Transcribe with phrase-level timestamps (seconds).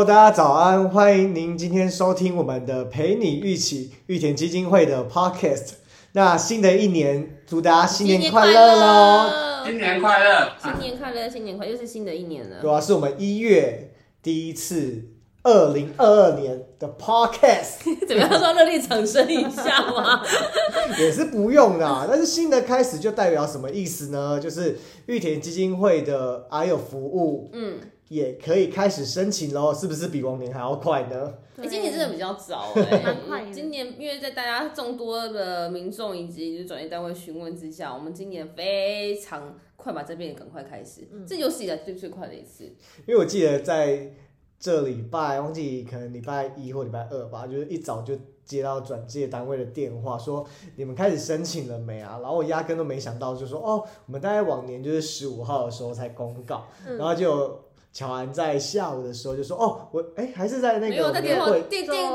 [0.00, 5.72] Hello，大家早安，欢迎您今天收听我们的陪你一起玉田基金会的 Podcast。
[6.12, 9.30] 那新的一年，祝大家新年快乐喽！
[9.66, 10.52] 新年快乐！
[10.58, 12.62] 新年快乐，新年快乐，又是新的一年了。
[12.62, 13.92] 主要是我们一月
[14.22, 15.04] 第一次
[15.42, 20.22] 二零二二年的 Podcast， 怎么样说热烈掌声一下吗？
[20.98, 22.06] 也是不用的啊。
[22.08, 24.40] 但是新的开始就代表什么意思呢？
[24.40, 27.78] 就是玉田基金会的还有服务嗯，
[28.10, 31.32] 也可以开始申请喽，是不是比往年还要快呢？
[31.56, 33.52] 哎、今年真的比较早哎、 蛮快的。
[33.52, 42.64] 今年因为在大家众多的民众以及就是转业单位询问之下，我们今年非常快把这边也赶快开始，这有史以来最最快的一次。
[43.06, 44.12] 因为我记得在
[44.58, 52.18] 这礼拜，忘记可能礼拜一或礼拜二吧，就是一早就接到转介单位的电话，说你们开始申请了没啊？
[52.20, 56.96] 然后我压根都没想到，就说哦，我们大概往年就是十五号的时候才公告，嗯。
[56.98, 62.10] 然后就乔安在下午的时候就说哦，我哎还是在那没有个我在电话们的会电电，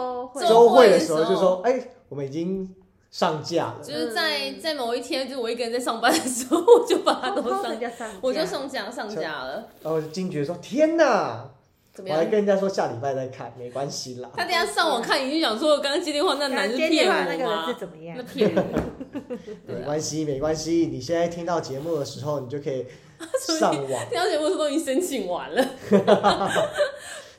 [0.47, 2.73] 周会的的时候就说哎，我们已经
[3.11, 3.79] 上架了。
[3.83, 9.67] 就是在在某一天，就是我一个人在上班的时候，我就把它都上，人家上架，我就上架上架了。
[9.81, 11.49] 然后我就惊觉说天哪！
[11.97, 12.31] 我还跟？
[12.31, 14.29] 人家说下礼拜再看，没关系啦。
[14.35, 17.79] 他等下上网看，你就想说，我刚刚接电话那男是骗电话那个人我吗是？
[17.79, 18.23] 怎么样那？
[18.23, 18.65] 骗人。
[19.65, 20.89] 没关系，没关系。
[20.91, 22.85] 你现在听到节目的时候，你就可以
[23.59, 25.65] 上网，听到节目的时候都已经申请完了。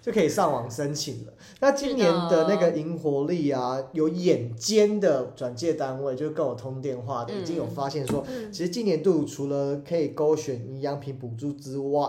[0.02, 1.32] 就可以上网申请了。
[1.58, 12.08] 那今年的那个银活力啊，有眼尖的转介单位，就跟我通电话的，嗯已经有发现说，嗯其实今年度除了可以勾选营养品补助之外，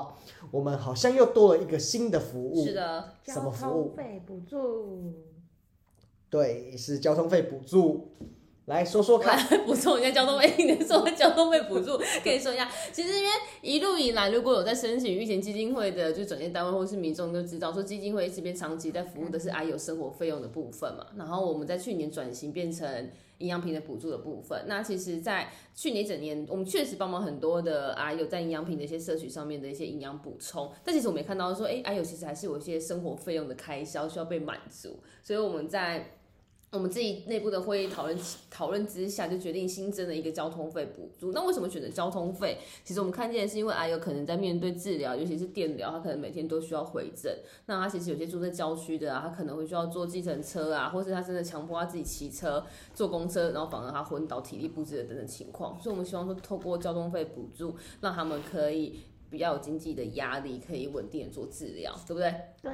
[0.52, 2.68] 我们好像又多了一个新的服务。
[2.68, 5.14] 是的，什么服交务通费补助，
[6.30, 8.12] 对，是交通费补助。
[8.68, 12.70] 来说说看，来 补充一下交通费，你说交通费补助， 可以说一下。
[12.92, 13.30] 其实因为
[13.62, 21.06] 一路以来，如果有在申请预前基金会的，就转介单位或是民众都知道，说基金会这边长期在服务的是阿友生活费用的部分嘛。
[21.16, 24.62] 然后我们在去年转型变成营养品的补助的部分。
[24.68, 30.70] 那其实，在去年整年，我们确实帮忙很多的阿友在营养品的一些摄取上面的一些营养补充。
[30.84, 36.17] 但其实我们也看到说，哎，阿友其实还是有一些生活费用的开销需要被满足，所以我们在
[36.70, 38.20] 我们自己内部的会议讨论
[38.52, 41.32] 讨论之下，就决定新增了一个交通费补助。
[41.32, 42.58] 那为什么选择交通费？
[42.84, 47.34] 其实我们看见是因为啊有可能在面对治疗，尤其是电疗，他可能每天都需要回诊。
[47.68, 52.62] 那他其实有些住在郊区的啊，他可能会需要坐计程车啊，或是他真的强迫他自己骑车、
[52.94, 55.82] 坐公车，然后反而他昏倒、体力不支的等等情况。
[55.82, 59.00] 所以我们希望说，透过交通费补助，让他们可以
[59.30, 62.36] 比较有经济的压力，可以稳定的做治疗，对不对？
[62.62, 62.72] 对，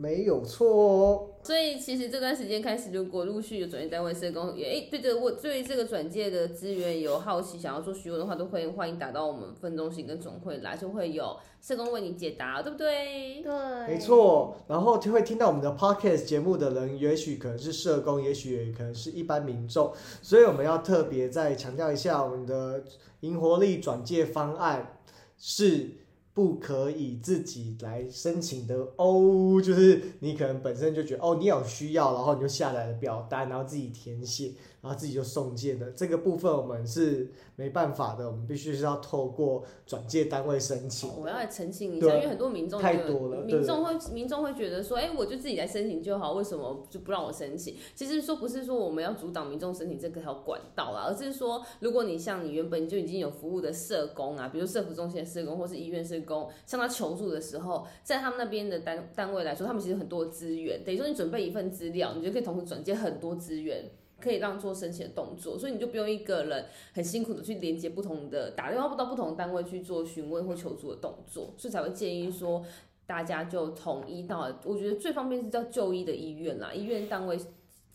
[0.00, 1.30] 没有错哦。
[1.42, 13.42] 所以其实这段时间开始，如果陆续有转介单位社工也诶对这个我对这个转介的资源有好奇，想要做询问的话，都会欢迎打到我们分中心跟总会来，就会有社工为你解答，对不对？
[13.42, 13.98] 对，没。
[13.98, 19.92] 错，然后就会听到我们的 podcast 节目的人，也许可能是社工，也许也可能是一般民众，
[20.22, 22.84] 所以我们要特别再强调一下，我们的
[23.20, 24.98] 银活力转介方案
[25.36, 25.97] 是
[26.38, 29.60] 不可以自己来申请的哦。
[29.60, 34.52] 就是你可能本身就觉得哦，你有需要，然后你就下载了表单，然后自己填写，
[34.88, 41.10] 然后自己就送件的这个部分，我们是没办法的，我们必须是要透过转介单位申请。
[41.20, 47.76] 我要来澄清一下，因为很多民众太多了民众会民众会觉得说，哎、我就自己来申请就好，为什么就不让我申请？
[47.94, 63.84] 其实说不是说我们要阻挡民众申请这个条管道啦，而是说，如果你像你原本就已经有服务的社工啊，比如社服中心的社工或是医院社工，向他求助的时候，在他们那边的单单位来说，他们其实很多资源，等于说你准备一份资料，你就可以同时转接很多资源。
[64.20, 72.64] 可以让做申请的动作，所以你就不用一个人很辛苦的去连接不同的打电话到不同的单位去做询问或求助的动作，所以才会建议说
[73.06, 77.38] 大家就统一到，我觉得最方便是叫就医的医院啦，医院单位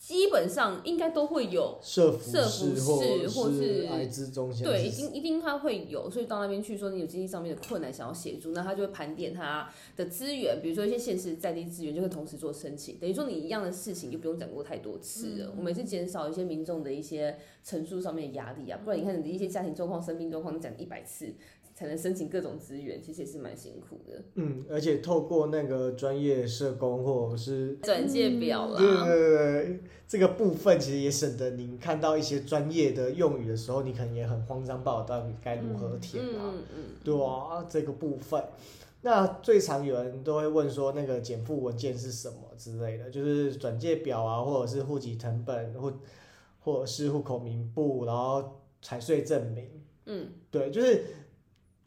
[0.06, 1.78] 基本上应该都会有。
[1.80, 9.66] 社服社服室室或或是艾滋中心，对，一定一定他会有，所以到那边去说你有经济上面的困难想要协助，那他就会盘点他
[9.96, 21.32] 的资源，比如说一些现实在地资源，就会同时做申请，等于说你一样的事情就不用讲过太多次了，我们也是减少一些民众的一些陈述上面的压力啊，不然你看你的一些家庭状况、生病状况，你讲一百次
[21.74, 24.22] 才能申请各种资源，其实也是蛮辛苦的。
[24.34, 38.42] 嗯，而且透过那个专业社工或者是转介表啦，对对对对，这个部分其实也省得您看到一些专业的用语的时候，你可能也很慌张，不知道到底该如何填嗯啊，嗯嗯，对啊，这个部分。
[39.02, 45.92] 那最常有人都会问说，那个减负文件是什么之类的，就是转介表啊，或者是户籍成本，或
[46.60, 49.68] 或者是户口名簿，然后财税证明。
[50.06, 51.04] 嗯，对，就是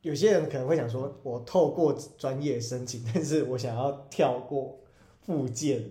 [0.07, 4.77] 有些人可能会想说，我透过专业申请，但是我想要跳过
[5.25, 5.83] 附件，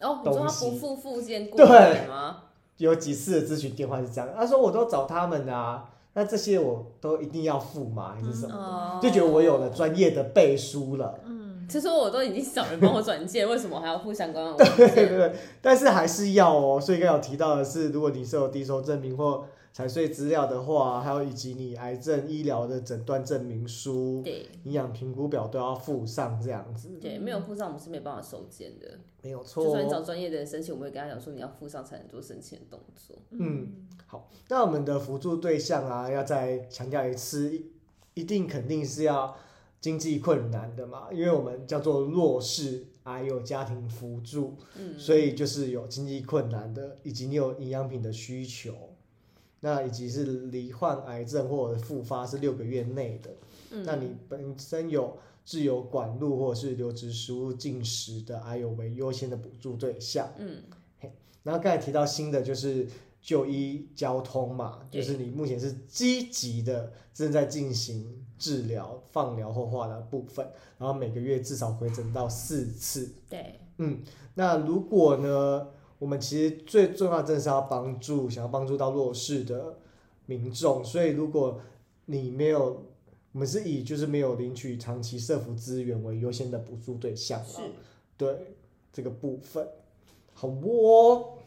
[0.00, 2.42] 哦，你说他不付附件过对来吗？
[2.78, 8.14] 有几次的咨询电话是这样，他说我都找他们啊，那这些我都一定要付吗？
[8.14, 8.54] 还是什么？
[8.56, 15.08] 哦，就觉得我有了专业的背书了，嗯，其实我都已经找人帮我转介，为什么还要付相关的文 对对件？
[15.16, 15.32] 对，
[15.62, 16.80] 但是还是要哦。
[16.80, 19.44] 所以刚刚有提到的是，如果你是有低收证明或
[19.76, 28.98] 财税资料的话，还有以及你癌症医疗的诊断证明书、对营养评估表都要附上，这样子对，没有附上我们是没办法收件的。
[29.20, 30.02] 没有错就算你找哦。
[30.02, 33.18] 专业的人申请，我们会跟他讲说你要附上才能做申请的动作。
[33.32, 37.70] 嗯，好，那我们的辅助对象啊，要再强调一次，一
[38.14, 39.36] 一定肯定是要
[39.78, 48.72] 经济困难的嘛，因为我们叫做弱势还有家庭辅助，嗯，所以就是有经济困难的，以及你有营养品的需求，
[49.60, 53.30] 那以及是罹患癌症或者复发是六个月内的，
[53.70, 60.28] 嗯那你本身有自由管路或者是流质食物进食的，还有为优先的补助对象。
[60.38, 60.62] 嗯，
[61.42, 62.86] 然后刚才提到新的就是
[63.20, 70.46] 就医交通嘛，就是你目前是积极的正在进行治疗、放疗或化疗部分，
[70.78, 73.10] 然后每个月至少回诊到四次。
[73.28, 74.02] 对，嗯，
[74.34, 75.68] 那如果呢，
[75.98, 79.78] 我们其实最重要的正是要帮助，想要帮助到弱势的
[80.26, 81.60] 民众，所以如果
[82.06, 82.84] 你没有，
[83.32, 87.68] 我们是以就是没有领取长期社福资源为优先的补助对象是嘛，
[88.16, 88.54] 对
[88.92, 89.66] 这个部分，
[90.32, 91.38] 好哦，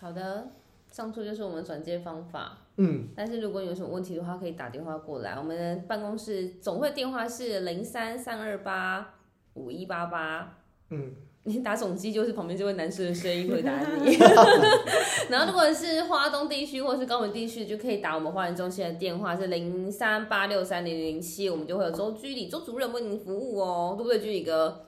[0.00, 0.48] 好的。
[0.90, 2.56] 上述就是我们转接方法。
[2.76, 5.32] 嗯，但是如果有什么问题的话，可以打电话过来。
[5.32, 9.16] 我们的办公室总会电话是零三三二八
[9.54, 10.58] 五一八八。
[10.90, 14.16] 嗯，你打总机就是旁边这位男士的声音会打你。
[15.28, 24.86] 然后如果是华东地区或是高雄地区，就可以打我们花园中心的电话是零三八六三零零七，我们就会有周居里周主任为您服务哦，对不对，居里哥？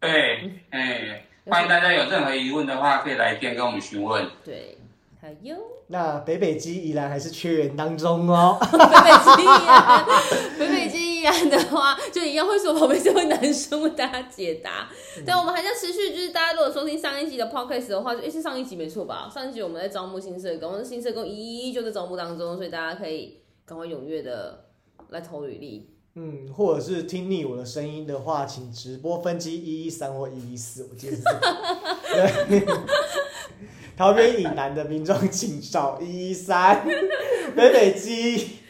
[0.00, 4.26] 对，哎，欢迎大家有任何疑问的话，可以来电跟我们询问。
[4.44, 4.77] 对，
[5.20, 5.56] 还有
[5.88, 10.06] 那北北基依然还是缺人当中哦，北北基依然，
[10.58, 14.88] 北北基依然的话，就一样会说旁边这位男生为大家解答。
[15.26, 19.28] 对，我们还在持续，就是大家如果收听上一集的 podcast 的话，就诶是上一集没错吧？
[19.32, 24.66] 上一集我们在招募新社工，那新社工一一就在招募当中，所以大家可以赶快踊跃的
[25.08, 25.90] 来投履历。
[26.14, 31.16] 嗯，或者是听腻我的声音的话，请直播分机一一三或一一四，我记得
[33.98, 36.86] 桃园以南的民众请找一一三，
[37.56, 38.60] 北北基，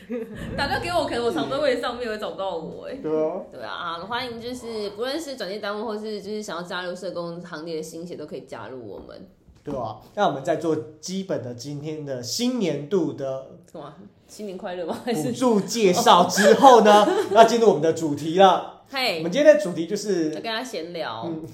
[0.56, 2.94] 打电话给我，可能我常在位上面会找不到我哎。
[2.94, 9.28] 对哦，对啊，啊欢迎就是不论是转介单位，或是就是想要加入社工行列的新血，都可以加入我们。
[9.62, 9.98] 对啊。
[10.14, 13.92] 那我们在做基本的今天的新年度的什么？
[14.26, 14.98] 新年快乐吗？
[15.04, 15.32] 还辅是？
[15.34, 18.84] 助介绍之后呢，要进入我们的主题了。
[18.88, 21.24] 嘿我嘿，们今天的主题就是要跟他闲聊。
[21.26, 21.44] 嗯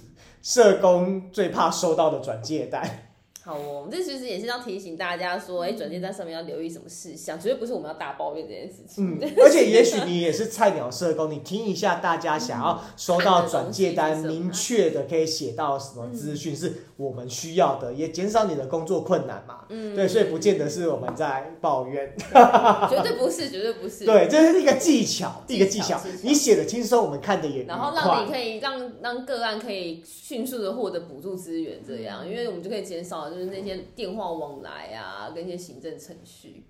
[0.44, 3.03] 社工最怕收到的转介单。
[3.44, 9.18] 好哦，我们这其实也是要提醒大家说，哎、转介单上面要留意什么事项，绝对不是我们要大抱怨这件事情。
[9.18, 19.66] 嗯， 而且也许你也是菜鸟社工，你听一下大家想要收到转介单，明确的可以写到什么资讯是我们需要的，也减少你的工作困难嘛。
[19.68, 22.14] 嗯，对，所以不见得是我们在抱怨。
[22.88, 24.06] 绝对不是，绝对不是。
[24.06, 26.18] 对，这是一个技巧，一个技巧技巧。
[26.22, 28.30] 你写的轻松，我们看的也然后让你。
[28.30, 36.64] 可以让让个案可以迅速的获得补助资源，这样，因为我们就可以减少就是那些电话往来啊，跟一些行政程序。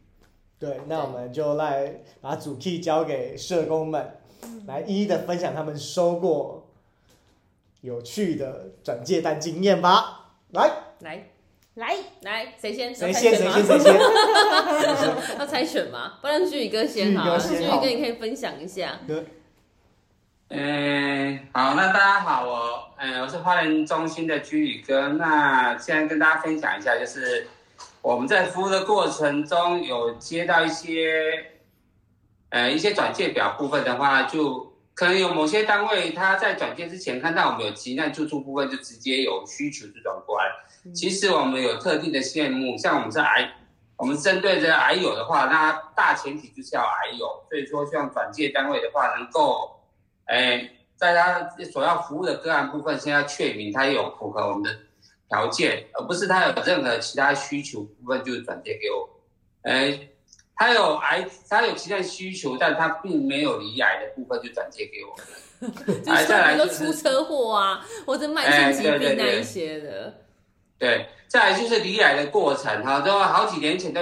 [0.58, 4.16] 对，那我们就来把主 key 交给社工们，
[4.66, 6.68] 来一一的分享他们收过
[7.82, 10.36] 有趣的转介单经验吧。
[10.52, 11.28] 来，来
[11.74, 12.94] 来，来，谁先？
[12.94, 13.34] 谁先？
[13.36, 13.64] 谁先？
[13.66, 13.94] 谁先？
[15.38, 16.18] 要猜选吗？
[16.22, 19.00] 不然俊宇哥先好俊，宇哥你可以分享一下。
[20.50, 25.08] 嗯，好，那大家好，我嗯我是花莲中心的居宇哥。
[25.08, 27.48] 那现在跟大家分享一下，就是
[28.02, 31.52] 我们在服务的过程中有接到一些
[32.50, 40.44] 呃一些转介表部分的话，就可能有某些单位他在转介之前看到我们有急难救助部分，就直接有需求就转过来。
[40.94, 43.50] 其实我们有特定的项目，像我们是癌，
[43.96, 49.80] 我们针对着癌友的话，那大前提就是要癌友，所以说像转介单位的话，能够，
[50.26, 54.70] 哎，在他所要服务的个案部分，先要确明他有符合我们的
[55.28, 59.08] 条件，而不是他有任何其他需求部分就转借给我，
[59.62, 60.08] 哎，
[60.56, 65.14] 他有癌，他有其他需求，但他并没有离癌的部分就转借给我。
[65.64, 70.14] 就是说，比如说出车祸啊，或者慢性疾病那一些的。
[70.78, 74.00] 对，再来就是离癌的过程哈，都好几年前都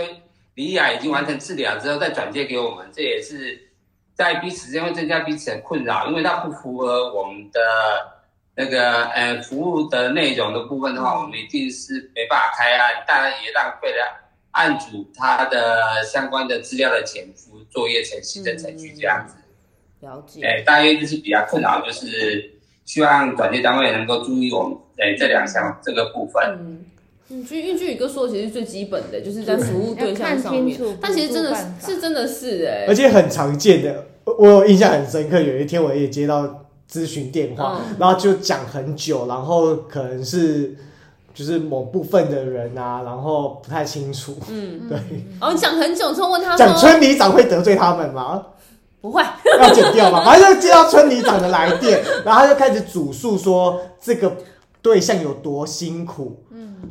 [0.54, 3.71] 离癌已经完成治疗之后再转借给我们，这也是
[4.14, 7.60] 在彼此之间会增加彼此的困扰，因为它不符合我们的
[8.54, 19.34] 那个呃服务的内容的部分的话，我们一定是没办法开案，当然也浪费了案主他的相关的资料的潜伏、作业程序的程序这样子。
[20.00, 20.44] 了解。
[20.44, 22.52] 哎，大约就是比较困扰，就是
[22.84, 26.42] 希望转接单位能够注意我们哎这两项这个部分。
[26.60, 26.84] 嗯，
[27.30, 35.40] 嗯，就因为剧宇哥说，的其实最基本的就是在服务对象上面要看清楚，但其实真的是是真的是哎、而且很常见的，我我有印象很深刻。
[35.40, 40.76] 有一天我也接到咨询电话，嗯然后就讲很久，然后可能是
[41.32, 44.36] 就是某部分的人啊，然后不太清楚。
[44.50, 44.98] 嗯，对，
[45.40, 48.46] 然后讲很久之后问他说讲村里长会得罪他们吗？
[49.00, 49.22] 不会，
[49.58, 50.22] 要剪掉吗？
[50.24, 54.36] 反正就接到村里长的来电，然后他就开始主述说这个
[54.80, 56.44] 对象有多辛苦，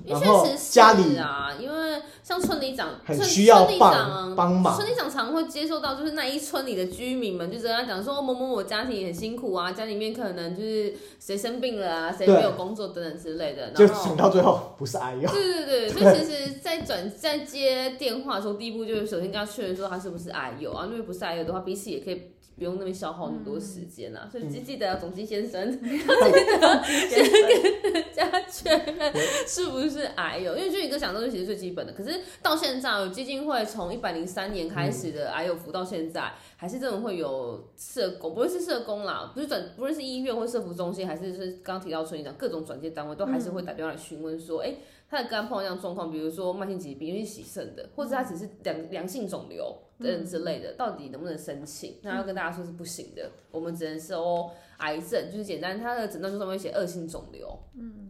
[0.05, 4.75] 因为确实是家里啊，因为像村里长村很需里帮长帮忙。
[4.75, 24.27] 村里长常会接受到就是那一村里的居民们就跟他讲说哦某某某家庭很辛苦啊，家里面可能就是谁生病了啊，谁没有工作等等之类的，就然后想到最后不是哎呦，对对对，所以 其实，在转在接电话的时候，第一步就是首先跟他确认说他是不是癌友啊，因为不是癌友的话，彼此也可以不用那边消耗很多时间啊。
[24.31, 29.13] 所以记记得啊总机先生，先跟人家确认
[29.47, 31.93] 是不是癌友，因为就一个讲东西其实最基本的。
[31.93, 44.75] 可是到现在，有基金会从一百零三年开始的癌友服到现在，还是真的会有社工，不论是社工啦，不是转，不论是医院或社服中心，还是是刚刚提到村里长各种转介单位，都还是会打电话来询问说，哎、
[45.09, 51.97] 他的肝碰到这样状况，比如说慢性疾病，因为洗肾的，或者他只是良良性肿瘤等之类的，到底能不能申请？
[52.01, 57.57] 那要跟大家说是不行的，我们只能收癌症，就是简单，他的诊断书上面写恶性肿瘤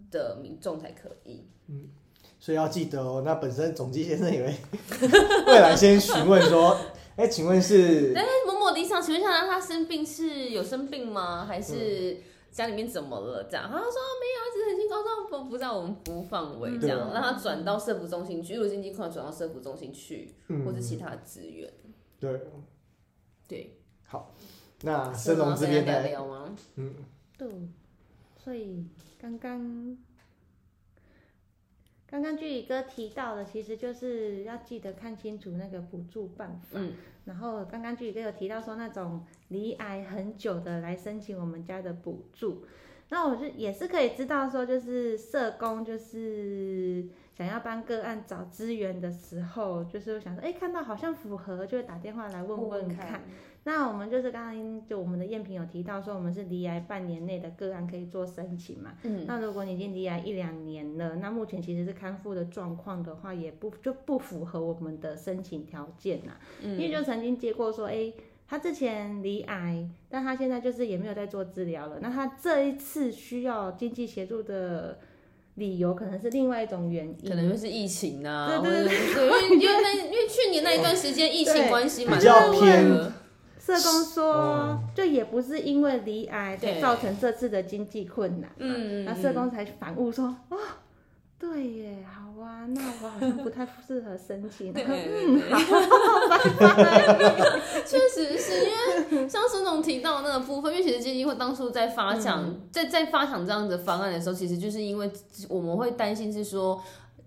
[0.10, 1.46] 的民众才可以。
[1.68, 1.90] 嗯
[2.40, 3.22] 所以要记得哦。
[3.24, 4.52] 那本身总机先生也会
[5.46, 6.76] 未来先询问说，
[7.16, 11.46] 哎，请问是哎，某某地上，请问一下，他生病是有生病吗？
[11.46, 12.18] 还是
[12.52, 13.44] 家里面怎么了？
[13.50, 21.72] 这样，他说没有，只是很心高中，不不在我们服务范围，这样对让他转到社服中心去，如果经济困难转到社服中心去，嗯或者其他的资源。
[22.20, 22.40] 对？
[23.48, 24.34] 对，好
[24.82, 26.56] 那申龙这边聊的，聊吗？
[26.76, 26.94] 嗯，
[27.38, 27.50] 对，
[28.38, 28.86] 所以
[29.20, 29.98] 刚刚
[32.12, 36.78] 刚刚剧宇哥提到的，其实就是要记得看清楚那个补助办法。
[36.78, 42.66] 嗯，然后刚刚剧宇哥有提到说，那种离癌很久的来申请我们家的补助，
[43.08, 53.22] 那我就也是可以知道说，就是社工就是想要帮个案找资源的时候，就是想说，哎，看到好像符合，就会打电话来问问看。
[53.64, 58.94] 那我们就是刚刚就我们的验评有提到说，我们是离癌半年内的个案可以做申请嘛。
[59.04, 66.32] 嗯，那如果你已经离癌一两年了，那目前其实是康复的状况的话，也不就不符合我们的申请条件呐、
[66.64, 68.12] 嗯因为就曾经接过说，哎、
[68.48, 72.00] 他之前离癌，但他现在就是也没有在做治疗了。
[72.02, 74.98] 那他这一次需要经济协助的
[75.56, 83.14] 理由，可能是另外一种原因，可能就是疫情啊，对对是对，因为 因为那因为去年那一段时间疫情对关系蛮比较多的偏
[83.64, 88.56] 社工说哦，就也不是因为离癌才造成这次的经济困难嘛。
[88.58, 90.58] 嗯，那社工才反悟说，哦，
[91.38, 94.74] 对耶，好啊，那我好像不太适合申请。
[94.74, 95.48] 对嗯，对。
[97.86, 98.72] 确实是因
[99.20, 105.12] 为像孙总提到那个部分，因为其实基金会当初在发想，在在发想这样的方案的时候，其实就是因为
[105.48, 106.82] 我们会担心是说。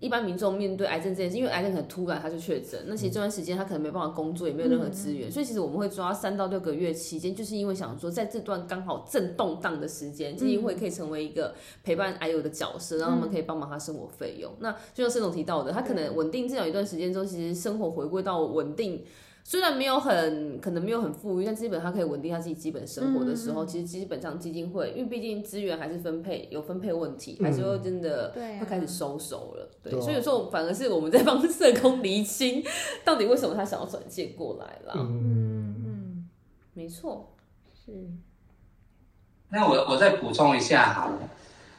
[0.05, 14.51] 一般民众面对癌症这件事，因为癌症可能突然他就确诊，那其实这段时间他可能没办法工作，也没有任何资源，所以其实我们会抓三到六个月期间，就是因为想说在这段刚好正动荡的时间，基金会可以成为一个陪伴癌友的角色，让他们可以帮忙他生活费用。
[14.59, 19.03] 那就像盛总提到的，他可能稳定治疗一段时间之后，其实生活回归到稳定。
[19.47, 29.69] 虽然没有很可能没有很富裕，但基本上可以稳定他自己基本生活的时候，其实基本上基金会，因为毕竟资源还是分配有分配问题，还是会真的会开始收手了。
[29.83, 32.63] 对，对啊所以有时候反而是我们在帮社工厘清，
[33.03, 34.95] 到底为什么他想要转介过来啦。
[34.95, 36.29] 嗯，嗯嗯，
[36.73, 37.35] 没错，
[37.85, 37.91] 是，
[39.49, 41.29] 那我我再补充一下好了，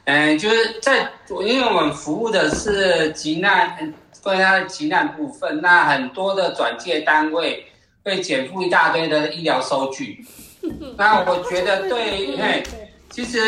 [0.07, 1.11] 嗯、就是在
[1.45, 7.65] 因为我们服务的是急难，嗯关于它的急难部分，那很多的转介单位
[8.05, 10.25] 会减负一大堆的医疗收据，
[10.99, 12.63] 那我觉得 对，嘿，
[13.09, 13.39] 其实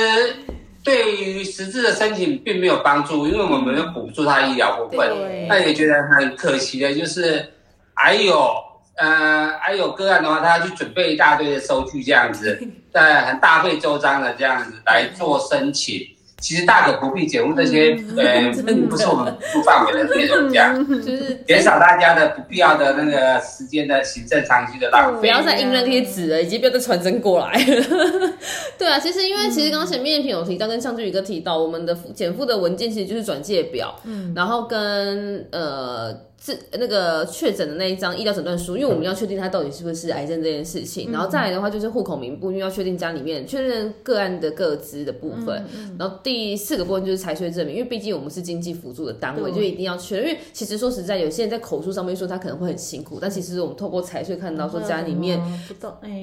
[0.85, 7.53] 对于实质的申请并没有帮助，因为我们有补助他医疗部分，那也觉得很可惜的，就是
[7.95, 8.53] 还有
[8.97, 12.61] 呃还有个案的话，他要去准备一大堆的收据这样子，
[12.95, 16.07] 在很大费周章的这样子来做申请。
[16.41, 18.51] 其实大可不必减负这些，呃，
[18.89, 25.21] 不是我们服务范围的内容，这样就是减少大家的不必要的那个时间的行政长期的浪费。
[25.21, 27.85] 不要再印那些纸了，以及不要再传真过来了。
[28.79, 36.29] 对啊，其实因为其实刚刚前面品有提到，跟上句宇哥提到，我们的减负的文件其实就是转借表，嗯，然后跟呃。
[36.41, 45.65] 是那个确诊的那一张医疗诊断书，因为我们要确定他到底是不是癌症这件事情，然后再来的话就是户口名簿，因为要确定家里面确认个案的个资的部分，
[45.99, 50.29] 然后第四个部分就是财税证明，因为毕竟我们是经济辅助的单位，就一定要确认。
[50.29, 55.41] 因为其实说实在，有些人在口述上面说他可能会很辛苦，但其实我们透过财税看到说家里面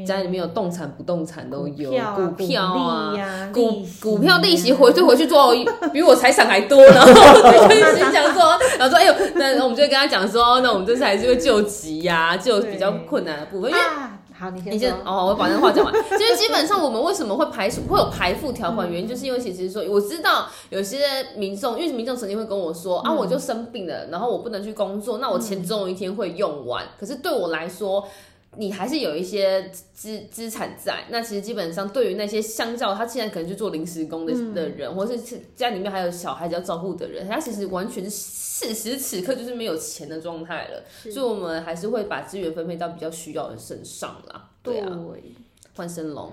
[0.08, 5.54] 家里面有动产、不动产都有股票啊，股股票利息回退回去做
[5.92, 10.05] 比我财产还多，然 后就心想说，然后说哎呦，那我们就会跟他。
[10.08, 13.72] 讲说，那我们这次还是会救急呀，救比较困难的部分。
[13.72, 13.84] 因为
[14.38, 15.94] 好，你先你先哦，我把那话讲完。
[16.18, 21.00] 其实基本上我们为什么会排除会有排付条款，原因就是因为其实说我知道有些
[21.38, 26.84] 民众，因为民众曾经会跟我说啊，我就生病了，然后我不能去工作，那我钱总有一天会用完。
[27.00, 28.06] 可是对我来说。
[28.58, 35.20] 你还是有一些资资产在，那其实基本上对于那些相较他现在可能去做临时工的的人，或是
[35.56, 44.50] 家里面还有小孩子要照顾的人，他其实完全是此时此刻就是没有钱的状态了，所以我们还是会把资源分配到比较需要的身上啦。
[44.64, 45.00] 对啊，
[45.76, 46.32] 换生龙。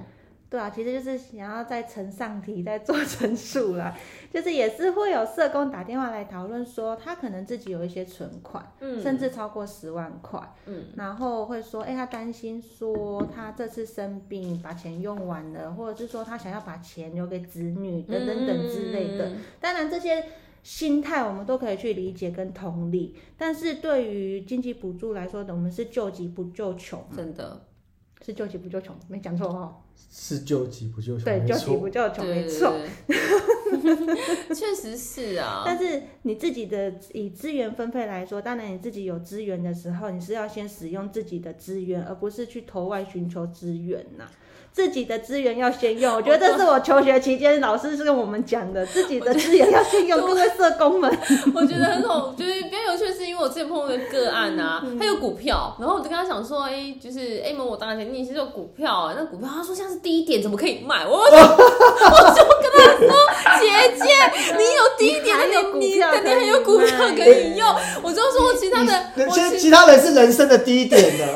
[0.53, 3.97] 对啊，其实就是想要再呈上题，再做陈述啦。
[4.31, 19.33] 就是也是会有社工打电话来讨论说，他可能自己有一些存款，嗯，甚至超过十万块，嗯，然后会说，哎，他担心说他这次生病把钱用完了，或者是说他想要把钱留给子女等等等之类的。
[19.59, 20.23] 当然这些
[20.63, 27.59] 心态我们都可以去理解跟同理，但是对于经济补助来说，我们是救急不救穷，真的。
[28.25, 29.83] 是救急不救穷，没讲错哈。
[30.15, 32.73] 是救急不救穷，对，救急不救穷，没错。
[34.55, 35.63] 确实是啊。
[35.67, 44.29] 但是你自己的以资源分配来说，当然你自己有资源的时候，你是要先使用自己的资源，而不是去投外寻求资源呐。
[44.73, 50.21] 自己的资源要先用， 我觉得这是我求学期间老师是跟我们讲的， 自己的资源要先用。
[50.27, 51.11] 各位社工们，
[51.55, 61.05] 我觉得很好，就是比较有趣，是因为我之前碰到一个个案啊，他有股票，然后我就跟他讲说，哎，就是哎，我当然前你是有股票啊，那股票他说现在是低点，怎么可以卖？
[61.07, 63.13] 我我就跟他说，
[63.61, 64.05] 姐姐，
[64.57, 65.37] 你有低点，
[65.79, 67.69] 你你肯定还有股票可以用。
[68.03, 71.27] 我就说其他的，其其他人是人生的低点的，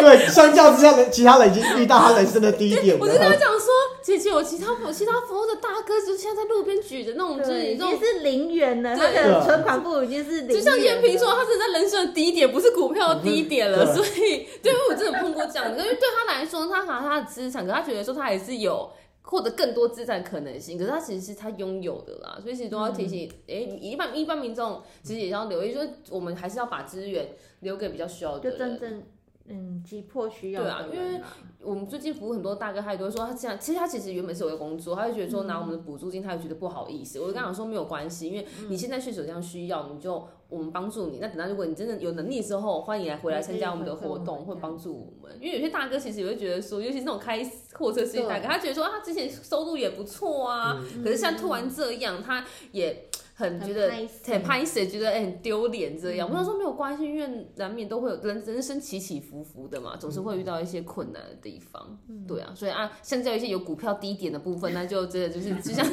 [0.00, 2.65] 对，相较之下，人其他人已经遇到他人生的低。
[2.98, 3.68] 我就跟他讲说，
[4.02, 13.94] 姐姐，我其他其他服务的大哥，就现在在路边举着那种，就是已经是零元了，他的存款不已经是，就像燕平说，他是在人生的低点，不是股票低点了。
[13.94, 18.90] 所以，对于我真的碰过这样的，因为对他来说，他拿他的资产，可他觉得说他还是有
[19.22, 22.38] 获得更多资产可能性，可是他其实是他拥有的啦。
[22.42, 27.28] 所以其实都要提醒，哎，一般一般民众其实也要留意，就是我们还是要把资源
[27.60, 29.06] 留给比较需要的人。
[29.48, 30.62] 嗯，急迫需要。
[30.62, 31.20] 对啊，因为
[31.60, 33.58] 我们最近服务很多大哥，他也都会说他这样。
[33.58, 37.20] 其实他其实原本是有个工作，他就觉得说拿我们的补助金，他就觉得不好意思。
[37.20, 41.18] 我就跟他说没有关系，因为你现在确实这样需要，你就我们帮助你。
[41.20, 45.36] 那等到如果你真的有能力之后，欢迎来回来参加我们的活动，会帮助我们。
[45.40, 47.42] 因为有些大哥其实也会觉得说，尤其是那种开
[47.74, 53.08] 货车司机大哥，他觉得说他之前收入也不错啊，可是像突然这样，他也。
[53.38, 53.92] 很觉得
[54.24, 56.26] 很拍死，觉得哎很丢脸这样。
[56.26, 61.98] 我想说没有关系，因为难免都会有人人生起起伏伏的嘛，总是会遇到一些困难的地方。
[62.26, 65.84] 对啊，所以啊，像这一些有股票低点的部分，那就真的就是就像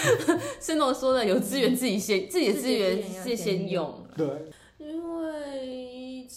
[0.60, 4.04] 申诺说的，有资源自己先自己的资源自己先用。
[4.14, 4.26] 对，
[4.76, 5.71] 因为。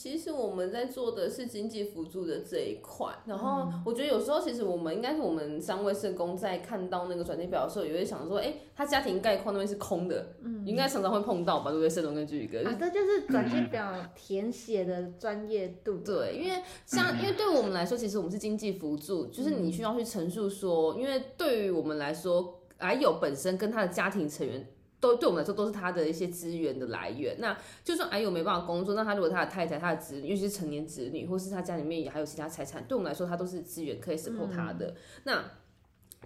[0.05, 11.71] 其实我们在做的是经济辅助的这一块，然后我觉得有时候其实我们应该是我们三位社工在看到那个转接表的时候，也会想说，哎，他家庭概况那边是空的，嗯，应该常常会碰到吧？
[11.71, 11.89] 对不对？
[11.89, 15.97] 社工跟居宇哥，这就是转接表填写的专业度。
[16.05, 24.67] 对，因为像因为对我们来说，其实我们是经济辅助，就是你需要去陈述说，因为对于我们来说，还有本身跟他的家庭成员。
[25.05, 27.35] 都对我们来说都是他的一些资源的来源。
[27.39, 34.95] 那就算哎呦没办法工作，那他如果他的太太、他的子女，尤其是成年子女，或是他家里面也还有其他财产，对我们来说，他都是资源可以 support 他的。
[35.23, 35.43] 那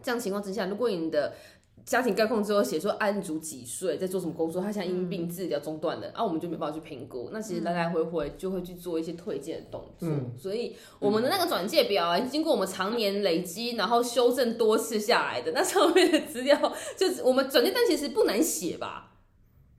[0.01, 1.33] 这样情况之下，如果你的
[1.89, 7.31] 家庭概况之后写说安主几岁，在做什么工作，他现在因病治疗中断了，啊，我们就没办法去评估。
[7.33, 10.07] 那其实来来回回就会去做一些推荐的动作。
[10.37, 19.08] 所以我们的那个转介表啊，经过我们常年累积，然后修正多次下来的，那上面的资料就是我们转介单其实不难写吧？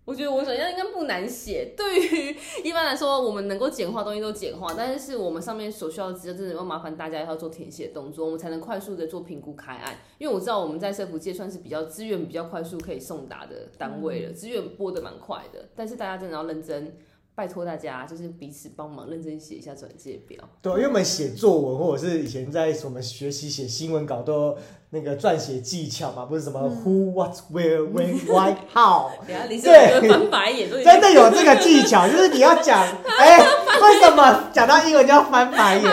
[0.04, 1.72] 我觉得我想象应该不难写。
[1.76, 9.98] 对于一般来说，我们能够简化的东西都简化，但是我们上面所需要的资料，真的要麻烦大家要做填写动作，我们才能快速的做评估开案。
[10.18, 16.96] 因为我知道我们在社福界算是比较资源比较快速可以送达的单位了，资源拨的蛮快的，但是大家真的要认真。
[17.40, 20.46] 拜托大家，就是彼此帮忙，认真写一下转介表。
[20.60, 24.54] 对，因为我们写作文，或者是以前在我们学习写新闻稿，都
[24.90, 29.08] 那个撰写技巧嘛，不是什么 who what where when why how。
[29.26, 32.86] 对，翻白眼，真的有这个技巧，就是你要讲，
[33.18, 33.40] 哎，
[33.82, 35.84] 为什么讲到英文就要翻白眼？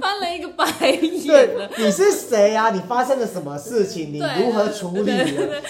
[0.00, 1.26] 翻了一个白眼。
[1.26, 2.70] 对，你是谁呀？
[2.70, 4.12] 你发生了什么事情？
[4.12, 5.12] 你如何处理？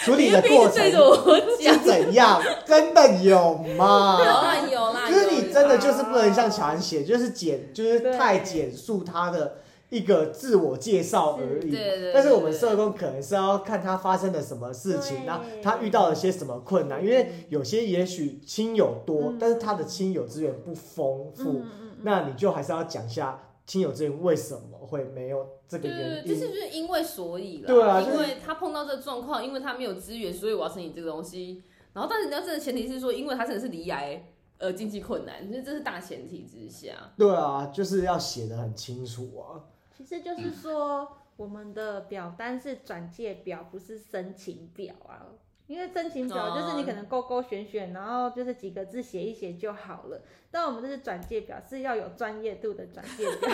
[0.02, 2.40] 处理的过程是怎样？
[2.66, 4.18] 真的有吗？
[4.20, 5.00] 有啦，有啦。
[5.08, 9.56] 就是你真的就是不能像乔安写，就是简，就是太简述他的
[9.90, 11.70] 一个自我介绍而已。
[11.70, 12.12] 对对。
[12.12, 17.04] 但是我们社工可能是要看他发生了什么事情，然后他遇到了些什么困难。
[17.04, 21.62] 因为有些也许亲友多，但是他的亲友资源不丰富，
[22.02, 26.28] 那你就还是要讲一下亲友资源为什么会没有这个原因。
[26.28, 27.66] 就是就是因为所以了。
[27.66, 28.00] 对啊。
[28.00, 31.62] 因为他碰到这个状况，因为他没有资源，所以我要申请这个东西。
[31.92, 34.24] 然后，但是你要这个前提是说，因为他真的是离癌。
[34.60, 36.92] 呃，经济困难，所以这是大前提之下。
[37.16, 39.56] 对啊，就是要写的很清楚啊。
[40.02, 45.28] 其实就是说，我们的表单是转介表，不是申请表啊。
[45.66, 50.20] 因为申请表就是你可能勾勾选选，然后就是几个字写一写就好了。
[50.50, 53.48] 但我们这是转介表，是要有专业度的转介表。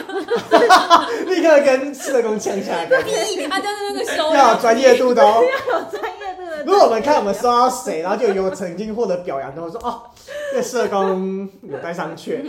[1.27, 2.87] 立刻跟社工呛下来。
[2.87, 5.43] 他 就是那个收要有专业度的哦。
[5.45, 6.65] 要有专业度的。
[6.65, 10.05] 如果我们看我们收到谁，然后就有曾经获得表扬的，我说哦，
[10.53, 12.41] 这社工有待商榷。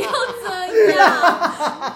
[0.00, 0.10] 要
[0.42, 1.94] 这样。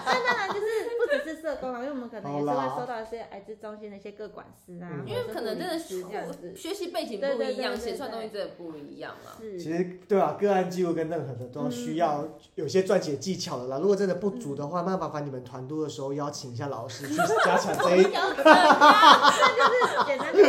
[1.67, 9.37] 因为我们可能也是会收到一些癌症中心的一些各管事啊，因为可能真的是这样子，学习背景不一样，写出来东西真的不一样啊。
[9.39, 13.79] 其实对啊，个案记录跟任何的都需要有些撰写技巧的啦。
[13.79, 18.03] 如果真的不足的话，那麻烦你们团督的时候邀请一下老师去加强这一。
[18.03, 20.39] 就是简单的，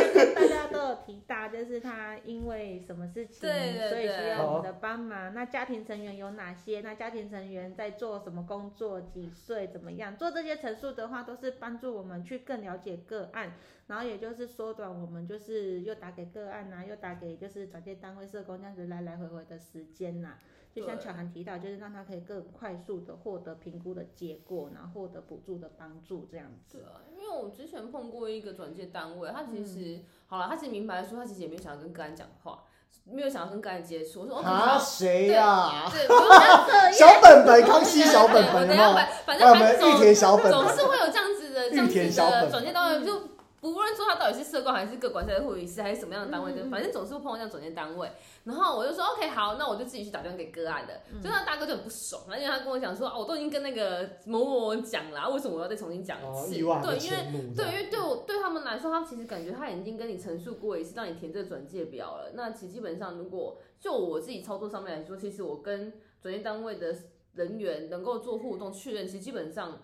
[1.27, 3.49] 大就是他因为什么事情，
[3.89, 5.33] 所以需要我们的帮忙。
[5.33, 6.81] 那家庭成员有哪些？
[6.81, 9.01] 那家庭成员在做什么工作？
[9.01, 9.67] 几岁？
[9.67, 10.15] 怎么样？
[10.17, 10.85] 做这些陈述。
[10.95, 13.51] 的话都是帮助我们去更了解个案，
[13.87, 20.35] 然后也就是缩短我们就是又打给个案呐，又打给就是转接单位社工这样子来来回回的时间呐。
[20.73, 26.83] 就像巧涵提到，就是让他可以更快速的获得评估的结果，然后获得补助的帮助这样子。
[27.11, 32.63] 因为我之前碰过一个转介单位，他其实好了，他其实明白说他其实也没有想要跟个案讲话。
[33.03, 35.83] 没有想要跟个人接触，我说啊谁呀？
[35.91, 36.07] 对，
[36.91, 43.24] 小本本，康熙小本本嘛，反正反正玉田小本本，总是会有这样子的，这样子的转接单位就。
[43.65, 48.11] 无论说他到底是社工还是各管辖的护理师还是什么样的单位，的反正总是会碰到这样转接单位。
[48.43, 51.01] 然后我就说 OK 好，那我就自己去打电话给个案的。
[51.19, 56.51] 就那大哥就很不爽，因为他跟我讲说，哦，我都已经跟那个某某某讲了，为什么我要再重新讲一次？
[56.53, 62.33] 对，因为对，因为对我对他们来说，他其实感觉他已经跟你陈述过一次，让你填这个转介表了。
[62.35, 66.95] 那其实基本上，如果就我自己操作上面来说，其实我跟转接单位的
[67.33, 69.79] 人员能够做互动确认，其实基本上。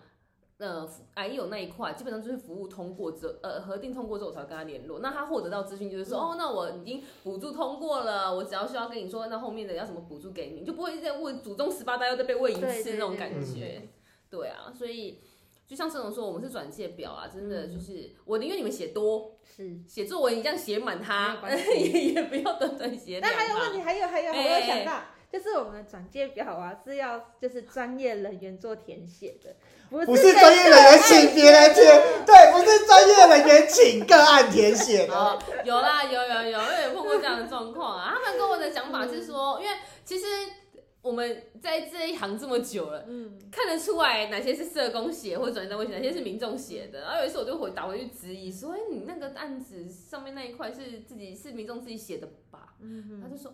[0.58, 5.00] 呃，还有那一块，基本上就是服务通过之后，呃，核定通过之后，我才跟他联络。
[5.00, 13.88] 那他获得到资讯就是说，哦，那我已经补助通过了，我只要需要跟你说，那后面的要什么补助给你，就不会再问祖宗十八代要再被问一次那种感觉。
[14.30, 15.20] 对啊，所以
[15.66, 23.20] 就像这种说，我们是转借表啊，真的就是我宁愿你们写多，是写作文你这样写满它，也 也不要短短写。
[23.20, 29.56] 但还有问题，还有还有，我有想到，就是我们的转介表啊，是要就是专业人员做填写的。
[29.88, 35.38] 不是专业人员请别人填，对，不是专业人员请个案填写的。
[35.64, 38.12] 有啦，有有有，我有碰过这样的状况啊。
[38.14, 40.24] 他们跟我的想法是说，因为其实
[41.02, 47.00] 我们在这一行这么久了，嗯，看得出来哪些是社工写或者转介单位写，哪些是民众写的。
[47.00, 52.74] 然后有一次我就回打回去质疑说，哎，你那个案子上面那一块是自己是民众自己写的吧？
[52.80, 53.52] 嗯他就说。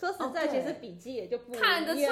[0.00, 2.06] 说实在，其实笔记也就不看得出来，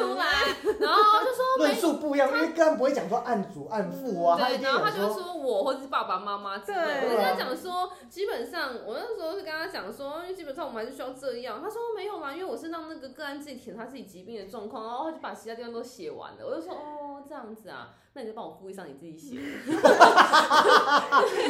[0.79, 7.09] 然后就说论述不一样，因为刚刚不会讲说按主按父啊，对，然后他就说我或者是爸爸妈妈之类的。
[7.09, 11.63] 我跟他讲说，基本上我那时候是跟他讲说，因为基本上我们还是需要这样。
[11.63, 16.47] 他说没有嘛，因为我是让那个个案自己填他自己疾病的状况，然后就把其他地方都写完了。
[16.47, 19.39] 我就说哦，这样子啊，那你就帮我复一上你自己写。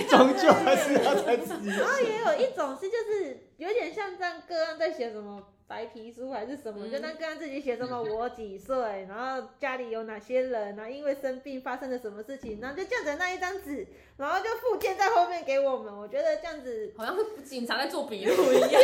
[0.08, 1.70] 终究还是要在自己。
[1.70, 5.42] 然后也有一种是，就是有点像这样个案在写什么。
[5.68, 15.94] 白皮书还是什么，就嗯那个案自己写什么我几岁，然后家里有哪些人，然后因为生病发生了什么事情，然后就这样子那一张纸，然后就附件在后面给我们。
[15.94, 18.82] 我觉得这样子好像是警察在做笔录一样。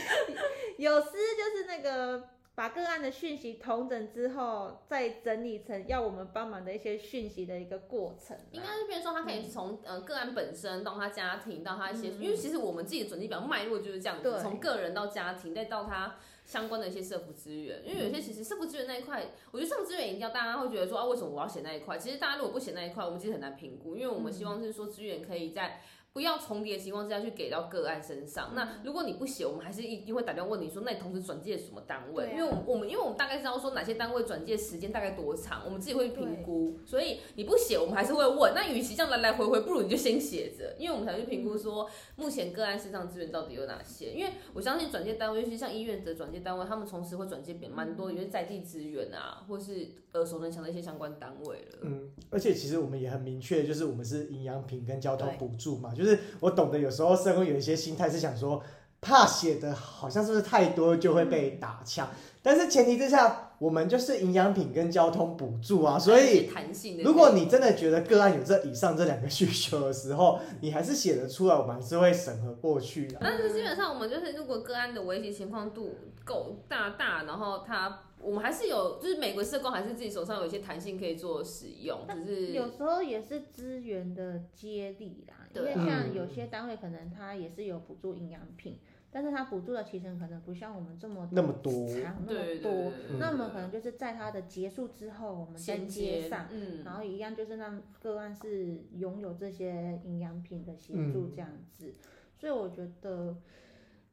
[0.76, 8.50] 有诗就是那个把个案的讯息统整之后，再整理成要我们帮忙的一些讯息的一个过程啊。
[8.52, 17.80] 应该是变成说，他可以从呃个案本身到他家庭，到他一些，嗯因为其实我们自己的转接表脉络就是这样子，对从个人到家庭，再到他相关的一些社服资源。
[17.86, 21.96] 因为有些其实社服资源那一块，我觉得社服资源一定要大家会觉得说啊，为什么我要写那一块？
[21.96, 25.80] 其实大家如果不写那一块，我们其实很难评估，因为我们希望是说资源可以在。
[26.12, 28.52] 不要重叠的情况之下去给到个案身上。
[28.54, 32.30] 那如果你不写，我们还是一定会打电话问你说，那你同时转介什么单位？
[32.32, 36.76] 因为我们我们因为我们大概知道说哪些单位转介时间大概多长，我们自己会评估。
[36.84, 38.52] 所以你不写，我们还是会问。
[38.54, 44.12] 那与其这样来来回回，不如你就先写着，因为我们才去评估说目前个案身上资源到底有哪些。
[44.12, 51.78] 因为我相信转介单位，尤其像医院的转介单位，他们同时会转介蛮多，有些在地资源啊，或是耳熟能详的一些相关单位了。
[51.82, 58.62] 嗯，而且其实我们也很明确，就是我们是营养品跟交通对补助嘛，就是我懂得有时候社工有一些心态是想说，
[59.00, 62.08] 怕写的好像是不是太多就会被打枪，
[62.42, 73.18] 但是前提之下，我们就是营养品跟交通补助啊，所以弹性的，如果你真的觉得个案有这以上这两个需求的时候，你还是写得出来，我们还是会审核过去的。
[73.20, 75.94] 但是基本上我们就是，如果个案的危急情况度
[76.24, 88.78] 够大大，然后他我们还是有，就是每个社工还是自己手上有一些弹性可以做使用，只是有时候也是资源的接力啦，因为像有些单位可能他也是有补助营养品，
[89.10, 91.72] 但是他补助的期程可能不像我们这么那么多。
[91.88, 96.46] 长那么多，对那我们可能就是在它的结束之后，我们再衔接接上。
[96.50, 101.94] 嗯，然后一样就是让个案是拥有这些营养品的协助嗯这样子，
[102.38, 103.36] 所以我觉得